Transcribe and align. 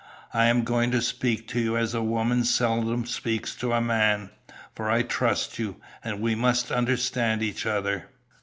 "I 0.33 0.45
am 0.47 0.63
going 0.63 0.89
to 0.93 0.99
speak 1.03 1.47
to 1.49 1.59
you 1.59 1.77
as 1.77 1.93
a 1.93 2.01
woman 2.01 2.43
seldom 2.43 3.05
speaks 3.05 3.53
to 3.57 3.71
a 3.71 3.81
man, 3.81 4.31
for 4.73 4.89
I 4.89 5.03
trust 5.03 5.59
you, 5.59 5.75
and 6.03 6.19
we 6.19 6.33
must 6.33 6.71
understand 6.71 7.43
each 7.43 7.67
other. 7.67 8.07